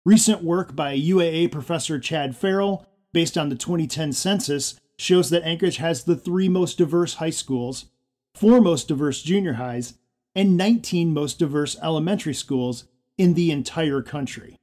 Recent 0.03 0.43
work 0.43 0.75
by 0.75 0.97
UAA 0.97 1.51
professor 1.51 1.99
Chad 1.99 2.35
Farrell, 2.35 2.87
based 3.13 3.37
on 3.37 3.49
the 3.49 3.55
2010 3.55 4.11
census, 4.11 4.79
shows 4.97 5.29
that 5.29 5.45
Anchorage 5.45 5.77
has 5.77 6.05
the 6.05 6.15
three 6.15 6.49
most 6.49 6.79
diverse 6.79 7.13
high 7.13 7.29
schools, 7.29 7.85
four 8.33 8.59
most 8.59 8.87
diverse 8.87 9.21
junior 9.21 9.53
highs, 9.53 9.93
and 10.33 10.57
19 10.57 11.13
most 11.13 11.37
diverse 11.37 11.77
elementary 11.83 12.33
schools 12.33 12.85
in 13.15 13.35
the 13.35 13.51
entire 13.51 14.01
country. 14.01 14.57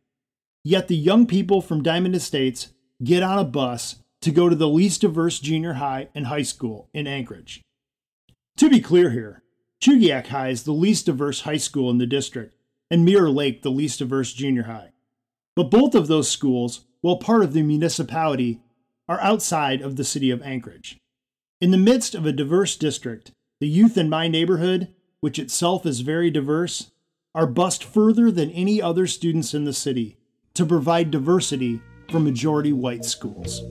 Yet 0.65 0.87
the 0.89 0.97
young 0.97 1.27
people 1.27 1.61
from 1.61 1.83
Dimond 1.83 2.15
Estates 2.15 2.69
get 3.03 3.23
on 3.23 3.39
a 3.39 3.45
bus 3.45 3.97
to 4.21 4.31
go 4.31 4.49
to 4.49 4.55
the 4.55 4.69
least 4.69 5.01
diverse 5.01 5.41
junior 5.41 5.75
high 5.75 6.09
and 6.15 6.27
high 6.27 6.43
school 6.43 6.89
in 6.95 7.09
Anchorage. 7.09 7.61
To 8.59 8.71
be 8.71 8.81
clear 8.81 9.11
here, 9.11 9.43
Chugiak 9.83 10.29
High 10.29 10.51
is 10.51 10.63
the 10.63 10.73
least 10.73 11.07
diverse 11.07 11.41
high 11.41 11.57
school 11.57 11.91
in 11.91 11.99
the 11.99 12.07
district, 12.07 12.55
and 12.89 13.05
Mirror 13.05 13.31
Lake 13.31 13.63
the 13.63 13.71
least 13.71 13.99
diverse 13.99 14.33
junior 14.33 14.65
high. 14.65 14.93
But 15.57 15.71
both 15.71 15.97
of 15.97 16.07
those 16.07 16.31
schools, 16.31 16.87
while 17.01 17.17
part 17.17 17.43
of 17.43 17.53
the 17.53 17.63
municipality, 17.63 18.61
are 19.09 19.21
outside 19.21 19.83
of 19.83 19.97
the 19.97 20.05
city 20.05 20.31
of 20.31 20.43
Anchorage. 20.43 20.99
In 21.61 21.73
the 21.73 21.79
midst 21.79 22.15
of 22.15 22.25
a 22.25 22.33
diverse 22.33 22.77
district, 22.77 23.33
the 23.61 23.69
youth 23.69 23.99
in 23.99 24.09
my 24.09 24.29
neighborhood, 24.29 24.95
which 25.21 25.41
itself 25.41 25.85
is 25.85 26.01
very 26.01 26.31
diverse, 26.31 26.93
are 27.35 27.47
bused 27.47 27.83
further 27.83 28.31
than 28.31 28.51
any 28.53 28.81
other 28.81 29.09
students 29.09 29.55
in 29.55 29.65
the 29.65 29.73
city 29.73 30.17
to 30.55 30.67
provide 30.67 31.11
diversity 31.11 31.81
for 32.11 32.21
majority 32.21 32.73
white 32.73 33.05
schools. 33.05 33.63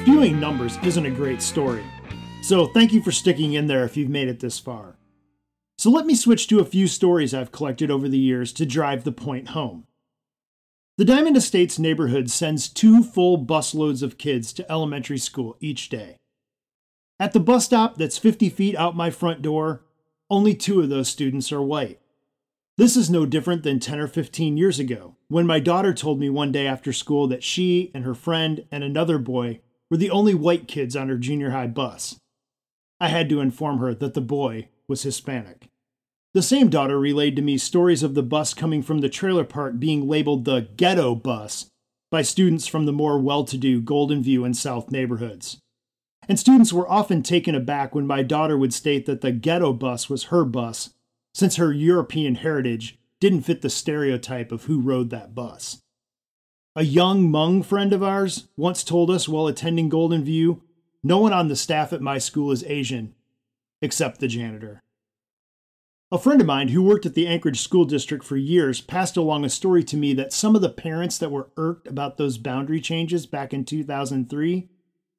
Spewing 0.00 0.40
numbers 0.40 0.78
isn't 0.82 1.04
a 1.04 1.10
great 1.10 1.42
story, 1.42 1.84
so 2.40 2.66
thank 2.68 2.90
you 2.90 3.02
for 3.02 3.12
sticking 3.12 3.52
in 3.52 3.66
there 3.66 3.84
if 3.84 3.98
you've 3.98 4.08
made 4.08 4.28
it 4.28 4.40
this 4.40 4.58
far. 4.58 4.96
So 5.76 5.90
let 5.90 6.06
me 6.06 6.14
switch 6.14 6.46
to 6.48 6.58
a 6.58 6.64
few 6.64 6.86
stories 6.86 7.34
I've 7.34 7.52
collected 7.52 7.90
over 7.90 8.08
the 8.08 8.18
years 8.18 8.54
to 8.54 8.64
drive 8.64 9.04
the 9.04 9.12
point 9.12 9.48
home. 9.48 9.86
The 10.96 11.04
Dimond 11.04 11.36
Estates 11.36 11.78
neighborhood 11.78 12.30
sends 12.30 12.66
two 12.66 13.02
full 13.02 13.44
busloads 13.44 14.02
of 14.02 14.16
kids 14.16 14.54
to 14.54 14.72
elementary 14.72 15.18
school 15.18 15.58
each 15.60 15.90
day. 15.90 16.16
At 17.18 17.34
the 17.34 17.40
bus 17.40 17.66
stop 17.66 17.98
that's 17.98 18.16
50 18.16 18.48
feet 18.48 18.76
out 18.76 18.96
my 18.96 19.10
front 19.10 19.42
door, 19.42 19.84
only 20.30 20.54
two 20.54 20.80
of 20.80 20.88
those 20.88 21.10
students 21.10 21.52
are 21.52 21.60
white. 21.60 22.00
This 22.78 22.96
is 22.96 23.10
no 23.10 23.26
different 23.26 23.64
than 23.64 23.78
10 23.78 24.00
or 24.00 24.06
15 24.06 24.56
years 24.56 24.78
ago, 24.78 25.16
when 25.28 25.46
my 25.46 25.60
daughter 25.60 25.92
told 25.92 26.18
me 26.18 26.30
one 26.30 26.52
day 26.52 26.66
after 26.66 26.90
school 26.90 27.26
that 27.26 27.44
she 27.44 27.90
and 27.92 28.04
her 28.04 28.14
friend 28.14 28.64
and 28.72 28.82
another 28.82 29.18
boy 29.18 29.60
were 29.90 29.96
the 29.96 30.10
only 30.10 30.34
white 30.34 30.68
kids 30.68 30.94
on 30.94 31.08
her 31.08 31.16
junior 31.16 31.50
high 31.50 31.66
bus. 31.66 32.16
I 33.00 33.08
had 33.08 33.28
to 33.30 33.40
inform 33.40 33.78
her 33.78 33.94
that 33.94 34.14
the 34.14 34.20
boy 34.20 34.68
was 34.86 35.02
Hispanic. 35.02 35.68
The 36.32 36.42
same 36.42 36.68
daughter 36.68 36.98
relayed 36.98 37.34
to 37.36 37.42
me 37.42 37.58
stories 37.58 38.02
of 38.02 38.14
the 38.14 38.22
bus 38.22 38.54
coming 38.54 38.82
from 38.82 38.98
the 39.00 39.08
trailer 39.08 39.44
park 39.44 39.80
being 39.80 40.06
labeled 40.06 40.44
the 40.44 40.68
ghetto 40.76 41.14
bus 41.14 41.66
by 42.10 42.22
students 42.22 42.66
from 42.66 42.86
the 42.86 42.92
more 42.92 43.18
well 43.18 43.44
to 43.44 43.56
do 43.56 43.80
Golden 43.80 44.22
View 44.22 44.44
and 44.44 44.56
South 44.56 44.90
neighborhoods. 44.90 45.58
And 46.28 46.38
students 46.38 46.72
were 46.72 46.88
often 46.88 47.22
taken 47.22 47.54
aback 47.56 47.94
when 47.94 48.06
my 48.06 48.22
daughter 48.22 48.56
would 48.56 48.74
state 48.74 49.06
that 49.06 49.22
the 49.22 49.32
ghetto 49.32 49.72
bus 49.72 50.08
was 50.08 50.24
her 50.24 50.44
bus, 50.44 50.90
since 51.34 51.56
her 51.56 51.72
European 51.72 52.36
heritage 52.36 52.98
didn't 53.20 53.42
fit 53.42 53.62
the 53.62 53.70
stereotype 53.70 54.52
of 54.52 54.64
who 54.64 54.80
rode 54.80 55.10
that 55.10 55.34
bus. 55.34 55.80
A 56.76 56.84
young 56.84 57.30
Hmong 57.30 57.64
friend 57.64 57.92
of 57.92 58.00
ours 58.00 58.46
once 58.56 58.84
told 58.84 59.10
us 59.10 59.28
while 59.28 59.48
attending 59.48 59.88
Golden 59.88 60.22
View 60.22 60.62
no 61.02 61.18
one 61.18 61.32
on 61.32 61.48
the 61.48 61.56
staff 61.56 61.92
at 61.92 62.00
my 62.00 62.18
school 62.18 62.52
is 62.52 62.62
Asian, 62.62 63.14
except 63.82 64.20
the 64.20 64.28
janitor. 64.28 64.80
A 66.12 66.18
friend 66.18 66.40
of 66.40 66.46
mine 66.46 66.68
who 66.68 66.82
worked 66.82 67.06
at 67.06 67.14
the 67.14 67.26
Anchorage 67.26 67.60
School 67.60 67.84
District 67.84 68.22
for 68.22 68.36
years 68.36 68.80
passed 68.80 69.16
along 69.16 69.44
a 69.44 69.48
story 69.48 69.82
to 69.82 69.96
me 69.96 70.12
that 70.14 70.32
some 70.32 70.54
of 70.54 70.62
the 70.62 70.68
parents 70.68 71.18
that 71.18 71.32
were 71.32 71.50
irked 71.56 71.88
about 71.88 72.18
those 72.18 72.38
boundary 72.38 72.80
changes 72.80 73.26
back 73.26 73.52
in 73.52 73.64
2003 73.64 74.68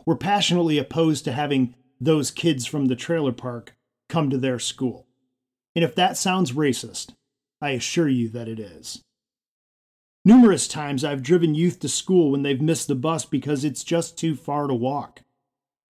were 0.05 0.15
passionately 0.15 0.77
opposed 0.77 1.25
to 1.25 1.34
having 1.34 1.75
those 2.00 2.31
kids 2.31 2.65
from 2.65 2.86
the 2.86 2.96
trailer 2.96 3.34
park 3.34 3.75
come 4.08 4.29
to 4.29 4.38
their 4.38 4.60
school. 4.60 5.05
And 5.75 5.84
if 5.84 5.96
that 5.96 6.15
sounds 6.15 6.53
racist, 6.53 7.13
I 7.62 7.72
assure 7.72 8.10
you 8.10 8.29
that 8.29 8.48
it 8.48 8.60
is. 8.60 9.03
Numerous 10.23 10.67
times 10.67 11.03
I've 11.03 11.23
driven 11.23 11.55
youth 11.55 11.79
to 11.79 11.89
school 11.89 12.31
when 12.31 12.43
they've 12.43 12.61
missed 12.61 12.87
the 12.87 12.95
bus 12.95 13.25
because 13.25 13.63
it's 13.63 13.83
just 13.83 14.17
too 14.17 14.35
far 14.35 14.67
to 14.67 14.73
walk. 14.73 15.21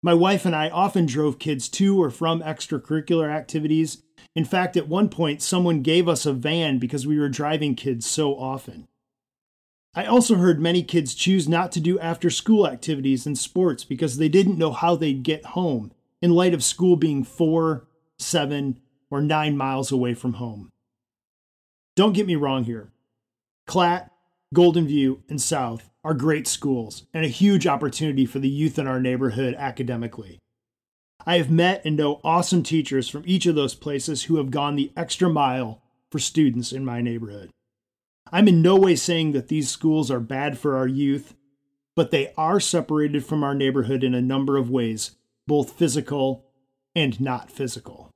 My 0.02 0.14
wife 0.14 0.44
and 0.44 0.54
I 0.54 0.68
often 0.68 1.06
drove 1.06 1.38
kids 1.38 1.68
to 1.70 2.00
or 2.00 2.10
from 2.10 2.40
extracurricular 2.42 3.30
activities 3.30 4.02
in 4.34 4.44
fact, 4.44 4.76
at 4.76 4.88
one 4.88 5.08
point, 5.08 5.42
someone 5.42 5.82
gave 5.82 6.08
us 6.08 6.24
a 6.24 6.32
van 6.32 6.78
because 6.78 7.06
we 7.06 7.18
were 7.18 7.28
driving 7.28 7.74
kids 7.74 8.08
so 8.08 8.34
often. 8.34 8.88
I 9.94 10.06
also 10.06 10.36
heard 10.36 10.58
many 10.58 10.82
kids 10.82 11.14
choose 11.14 11.48
not 11.48 11.70
to 11.72 11.80
do 11.80 11.98
after 11.98 12.30
school 12.30 12.66
activities 12.66 13.26
and 13.26 13.36
sports 13.36 13.84
because 13.84 14.16
they 14.16 14.30
didn't 14.30 14.56
know 14.56 14.72
how 14.72 14.96
they'd 14.96 15.22
get 15.22 15.44
home 15.44 15.92
in 16.22 16.30
light 16.30 16.54
of 16.54 16.64
school 16.64 16.96
being 16.96 17.24
four, 17.24 17.86
seven, 18.18 18.80
or 19.10 19.20
nine 19.20 19.54
miles 19.54 19.92
away 19.92 20.14
from 20.14 20.34
home. 20.34 20.70
Don't 21.94 22.14
get 22.14 22.26
me 22.26 22.36
wrong 22.36 22.64
here. 22.64 22.90
Klatt, 23.68 24.08
Golden 24.52 24.86
View, 24.86 25.22
and 25.30 25.40
South 25.40 25.88
are 26.04 26.12
great 26.12 26.46
schools 26.46 27.06
and 27.14 27.24
a 27.24 27.28
huge 27.28 27.66
opportunity 27.66 28.26
for 28.26 28.38
the 28.38 28.48
youth 28.48 28.78
in 28.78 28.86
our 28.86 29.00
neighborhood 29.00 29.54
academically. 29.56 30.38
I 31.24 31.38
have 31.38 31.50
met 31.50 31.82
and 31.84 31.96
know 31.96 32.20
awesome 32.22 32.62
teachers 32.62 33.08
from 33.08 33.22
each 33.24 33.46
of 33.46 33.54
those 33.54 33.74
places 33.74 34.24
who 34.24 34.36
have 34.36 34.50
gone 34.50 34.76
the 34.76 34.92
extra 34.96 35.30
mile 35.30 35.80
for 36.10 36.18
students 36.18 36.72
in 36.72 36.84
my 36.84 37.00
neighborhood. 37.00 37.50
I'm 38.30 38.48
in 38.48 38.60
no 38.60 38.76
way 38.76 38.96
saying 38.96 39.32
that 39.32 39.48
these 39.48 39.70
schools 39.70 40.10
are 40.10 40.20
bad 40.20 40.58
for 40.58 40.76
our 40.76 40.88
youth, 40.88 41.34
but 41.94 42.10
they 42.10 42.32
are 42.36 42.60
separated 42.60 43.24
from 43.24 43.42
our 43.42 43.54
neighborhood 43.54 44.02
in 44.02 44.14
a 44.14 44.20
number 44.20 44.56
of 44.56 44.70
ways, 44.70 45.12
both 45.46 45.72
physical 45.72 46.44
and 46.94 47.20
not 47.20 47.50
physical. 47.50 48.10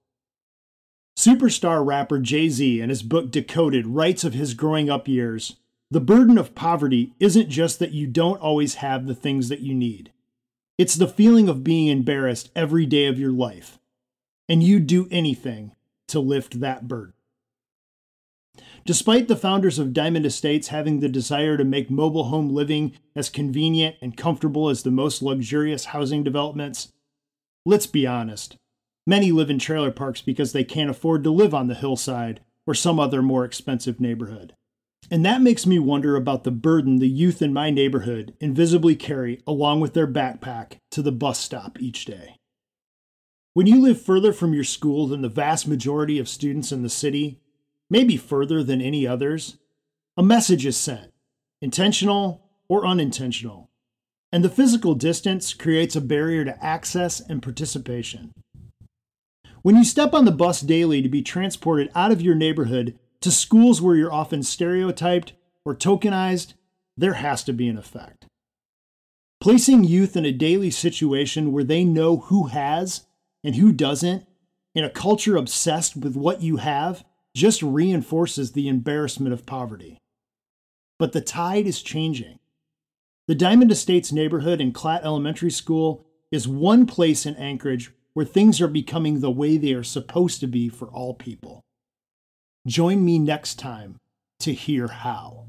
Superstar 1.19 1.87
rapper 1.87 2.19
Jay 2.19 2.51
Z, 2.51 2.81
in 2.81 2.91
his 2.91 3.03
book 3.03 3.31
Decoded, 3.31 3.87
writes 3.87 4.25
of 4.25 4.35
his 4.35 4.53
growing 4.53 4.91
up 4.91 5.09
years 5.09 5.57
The 5.91 6.01
burden 6.01 6.37
of 6.37 6.55
poverty 6.55 7.15
isn't 7.21 7.49
just 7.49 7.79
that 7.79 7.93
you 7.93 8.09
don't 8.09 8.41
always 8.41 8.77
have 8.77 9.07
the 9.07 9.15
things 9.15 9.49
that 9.49 9.61
you 9.61 9.73
need. 9.73 10.13
It's 10.79 10.97
the 10.97 11.07
feeling 11.07 11.49
of 11.49 11.63
being 11.63 11.87
embarrassed 11.87 12.51
every 12.57 12.87
day 12.87 13.07
of 13.07 13.21
your 13.21 13.31
life, 13.31 13.79
and 14.49 14.63
you'd 14.63 14.89
do 14.89 15.07
anything 15.13 15.73
to 16.09 16.19
lift 16.19 16.61
that 16.61 16.89
burden. 16.89 17.13
Despite 18.85 19.29
the 19.29 19.37
founders 19.37 19.79
of 19.79 19.89
Dimond 19.89 20.25
Estates 20.25 20.69
having 20.69 21.01
the 21.01 21.09
desire 21.09 21.57
to 21.57 21.65
make 21.65 21.91
mobile 21.91 22.25
home 22.25 22.49
living 22.49 22.93
as 23.15 23.29
convenient 23.29 23.97
and 24.01 24.17
comfortable 24.17 24.69
as 24.69 24.83
the 24.83 24.91
most 24.91 25.23
luxurious 25.23 25.87
housing 25.87 26.25
developments, 26.25 26.93
let's 27.65 27.87
be 27.87 28.07
honest. 28.07 28.57
Many 29.07 29.31
live 29.31 29.51
in 29.51 29.61
trailer 29.61 29.93
parks 29.93 30.21
because 30.21 30.53
they 30.53 30.65
can't 30.65 30.91
afford 30.91 31.23
to 31.25 31.31
live 31.31 31.55
on 31.55 31.69
the 31.69 31.75
hillside 31.75 32.41
or 32.67 32.75
some 32.75 32.99
other 32.99 33.23
more 33.23 33.45
expensive 33.45 34.01
neighborhood. 34.01 34.56
And 35.11 35.25
that 35.25 35.41
makes 35.41 35.67
me 35.67 35.79
wonder 35.79 36.17
about 36.17 36.45
the 36.45 36.51
burden 36.51 36.99
the 36.99 37.09
youth 37.09 37.41
in 37.41 37.53
my 37.53 37.71
neighborhood 37.71 38.35
invisibly 38.41 38.97
carry 38.97 39.41
along 39.47 39.81
with 39.81 39.95
their 39.95 40.07
backpack 40.07 40.79
to 40.91 41.03
the 41.03 41.13
bus 41.13 41.39
stop 41.39 41.81
each 41.81 42.05
day. 42.05 42.37
When 43.55 43.67
you 43.67 43.81
live 43.81 44.03
further 44.03 44.33
from 44.33 44.53
your 44.53 44.65
school 44.65 45.07
than 45.07 45.23
the 45.23 45.29
vast 45.29 45.69
majority 45.69 46.19
of 46.19 46.29
students 46.29 46.73
in 46.73 46.83
the 46.83 46.91
city, 46.91 47.41
maybe 47.89 48.17
further 48.17 48.63
than 48.63 48.83
any 48.83 49.07
others, 49.07 49.57
a 50.17 50.23
message 50.23 50.67
is 50.67 50.77
sent, 50.77 51.13
intentional 51.63 52.43
or 52.69 52.87
unintentional, 52.87 53.71
and 54.33 54.45
the 54.45 54.51
physical 54.51 54.95
distance 54.95 55.55
creates 55.55 55.95
a 55.95 56.01
barrier 56.01 56.45
to 56.45 56.65
access 56.65 57.21
and 57.21 57.43
participation. 57.43 58.33
When 59.63 59.77
you 59.77 59.85
step 59.85 60.15
on 60.15 60.25
the 60.25 60.33
bus 60.33 60.61
daily 60.61 61.01
to 61.01 61.09
be 61.09 61.23
transported 61.23 61.91
out 61.95 62.13
of 62.13 62.21
your 62.21 62.35
neighborhood 62.35 62.99
to 63.21 63.31
schools 63.31 63.81
where 63.81 63.97
you're 63.97 64.13
often 64.13 64.43
stereotyped 64.43 65.33
or 65.65 65.75
tokenized, 65.75 66.55
there 66.97 67.15
has 67.15 67.43
to 67.45 67.53
be 67.53 67.69
an 67.69 67.79
effect. 67.79 68.27
Placing 69.41 69.85
youth 69.85 70.17
in 70.17 70.25
a 70.25 70.33
daily 70.33 70.71
situation 70.71 71.53
where 71.53 71.65
they 71.65 71.85
know 71.85 72.17
who 72.17 72.47
has 72.47 73.07
and 73.45 73.57
who 73.57 73.73
doesn't, 73.73 74.27
in 74.75 74.85
a 74.85 74.91
culture 74.91 75.37
obsessed 75.37 75.97
with 75.97 76.17
what 76.17 76.43
you 76.43 76.57
have, 76.57 77.05
just 77.35 77.63
reinforces 77.63 78.53
the 78.53 78.69
embarrassment 78.69 79.33
of 79.33 79.47
poverty. 79.47 79.99
But 80.99 81.13
the 81.13 81.21
tide 81.21 81.67
is 81.67 81.83
changing. 81.83 82.39
The 83.29 83.37
Dimond 83.37 83.71
Estates 83.71 84.13
neighborhood 84.13 84.61
in 84.61 84.73
Klatt 84.73 85.03
Elementary 85.03 85.51
School 85.51 86.07
is 86.31 86.49
one 86.49 86.87
place 86.87 87.27
in 87.27 87.37
Anchorage 87.37 87.93
where 88.15 88.25
things 88.25 88.61
are 88.61 88.69
becoming 88.69 89.21
the 89.21 89.31
way 89.31 89.59
they 89.59 89.75
are 89.75 89.83
supposed 89.83 90.41
to 90.41 90.47
be 90.47 90.71
for 90.71 90.89
all 90.89 91.13
people. 91.13 91.63
Join 92.67 93.05
me 93.05 93.21
next 93.21 93.61
time 93.61 94.01
to 94.41 94.53
hear 94.53 94.89
how. 94.89 95.45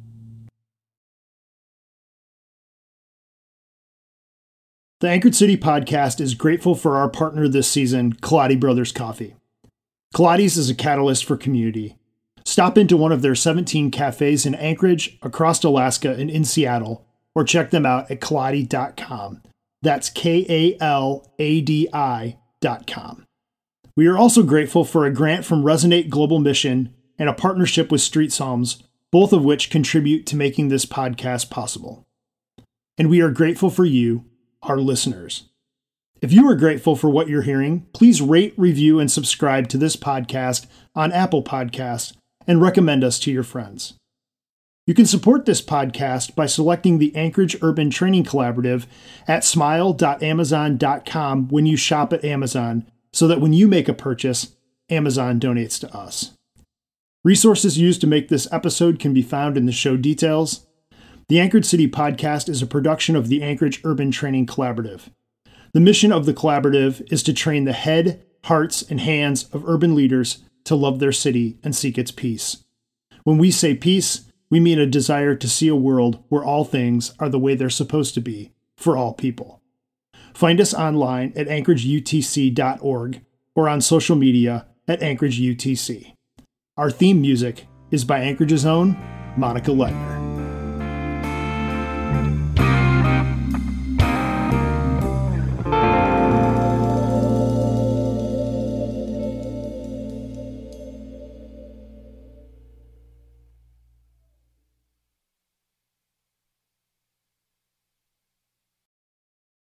The 4.99 5.09
Anchored 5.09 5.33
City 5.33 5.57
podcast 5.57 6.21
is 6.21 6.35
grateful 6.35 6.75
for 6.75 6.95
our 6.95 7.09
partner 7.09 7.47
this 7.47 7.67
season, 7.67 8.13
Kaladi 8.13 8.59
Brothers 8.59 8.91
Coffee. 8.91 9.35
Kaladi's 10.13 10.57
is 10.57 10.69
a 10.69 10.75
catalyst 10.75 11.25
for 11.25 11.37
community. 11.37 11.97
Stop 12.45 12.77
into 12.77 12.95
one 12.95 13.11
of 13.11 13.23
their 13.23 13.35
17 13.35 13.89
cafes 13.89 14.45
in 14.45 14.53
Anchorage, 14.53 15.17
across 15.23 15.63
Alaska, 15.63 16.11
and 16.11 16.29
in 16.29 16.45
Seattle, 16.45 17.05
or 17.33 17.43
check 17.43 17.71
them 17.71 17.85
out 17.85 18.11
at 18.11 18.21
kaladi.com. 18.21 19.41
That's 19.81 20.11
K 20.11 20.45
A 20.47 20.83
L 20.83 21.31
A 21.39 21.61
D 21.61 21.89
I.com. 21.91 23.25
We 23.95 24.05
are 24.05 24.17
also 24.17 24.43
grateful 24.43 24.85
for 24.85 25.05
a 25.05 25.13
grant 25.13 25.45
from 25.45 25.63
Resonate 25.63 26.09
Global 26.09 26.37
Mission 26.37 26.93
and 27.17 27.29
a 27.29 27.33
partnership 27.33 27.91
with 27.91 28.01
Street 28.01 28.31
Psalms, 28.31 28.83
both 29.11 29.33
of 29.33 29.43
which 29.43 29.69
contribute 29.69 30.25
to 30.27 30.35
making 30.35 30.67
this 30.67 30.85
podcast 30.85 31.49
possible. 31.49 32.05
And 32.97 33.09
we 33.09 33.21
are 33.21 33.31
grateful 33.31 33.69
for 33.69 33.85
you, 33.85 34.25
our 34.63 34.77
listeners. 34.77 35.49
If 36.21 36.31
you 36.31 36.49
are 36.49 36.55
grateful 36.55 36.95
for 36.95 37.09
what 37.09 37.27
you're 37.27 37.43
hearing, 37.43 37.85
please 37.93 38.21
rate, 38.21 38.53
review, 38.57 38.99
and 38.99 39.11
subscribe 39.11 39.67
to 39.69 39.77
this 39.77 39.95
podcast 39.95 40.65
on 40.95 41.11
Apple 41.11 41.43
Podcasts 41.43 42.15
and 42.47 42.61
recommend 42.61 43.03
us 43.03 43.19
to 43.19 43.31
your 43.31 43.43
friends. 43.43 43.93
You 44.87 44.93
can 44.93 45.05
support 45.05 45.45
this 45.45 45.61
podcast 45.61 46.33
by 46.33 46.45
selecting 46.45 46.97
the 46.97 47.13
Anchorage 47.15 47.57
Urban 47.61 47.89
Training 47.89 48.23
Collaborative 48.23 48.85
at 49.27 49.43
smile.amazon.com 49.43 51.49
when 51.49 51.65
you 51.65 51.75
shop 51.75 52.13
at 52.13 52.23
Amazon 52.23 52.89
so 53.11 53.27
that 53.27 53.41
when 53.41 53.51
you 53.51 53.67
make 53.67 53.89
a 53.89 53.93
purchase, 53.93 54.55
Amazon 54.89 55.41
donates 55.41 55.77
to 55.81 55.93
us. 55.93 56.36
Resources 57.27 57.77
used 57.77 57.99
to 57.99 58.07
make 58.07 58.29
this 58.29 58.47
episode 58.53 58.99
can 58.99 59.13
be 59.13 59.21
found 59.21 59.57
in 59.57 59.65
the 59.65 59.73
show 59.73 59.97
details. 59.97 60.65
The 61.27 61.41
Anchored 61.41 61.65
City 61.65 61.85
podcast 61.85 62.47
is 62.47 62.61
a 62.61 62.65
production 62.65 63.17
of 63.17 63.27
the 63.27 63.43
Anchorage 63.43 63.81
Urban 63.83 64.11
Training 64.11 64.45
Collaborative. 64.45 65.09
The 65.73 65.81
mission 65.81 66.13
of 66.13 66.25
the 66.25 66.33
collaborative 66.33 67.05
is 67.11 67.23
to 67.23 67.33
train 67.33 67.65
the 67.65 67.73
head, 67.73 68.23
hearts, 68.45 68.81
and 68.81 69.01
hands 69.01 69.43
of 69.51 69.67
urban 69.67 69.93
leaders 69.93 70.45
to 70.63 70.75
love 70.75 70.99
their 70.99 71.11
city 71.11 71.57
and 71.65 71.75
seek 71.75 71.97
its 71.97 72.11
peace. 72.11 72.63
When 73.25 73.37
we 73.37 73.51
say 73.51 73.75
peace, 73.75 74.31
we 74.49 74.61
mean 74.61 74.79
a 74.79 74.85
desire 74.85 75.35
to 75.35 75.49
see 75.49 75.67
a 75.67 75.75
world 75.75 76.23
where 76.29 76.45
all 76.45 76.63
things 76.63 77.13
are 77.19 77.27
the 77.27 77.39
way 77.39 77.55
they're 77.55 77.69
supposed 77.69 78.13
to 78.13 78.21
be 78.21 78.53
for 78.77 78.95
all 78.95 79.13
people. 79.13 79.61
Find 80.33 80.61
us 80.61 80.73
online 80.73 81.33
at 81.35 81.49
anchorageutc.org 81.49 83.21
or 83.53 83.67
on 83.67 83.81
social 83.81 84.15
media 84.15 84.67
at 84.87 85.03
Anchorage 85.03 85.41
UTC. 85.41 86.13
Our 86.77 86.91
theme 86.91 87.21
music 87.21 87.65
is 87.89 88.05
by 88.05 88.19
Anchorage's 88.19 88.63
own 88.63 88.95
Monica 89.35 89.71
Ledner. 89.71 90.16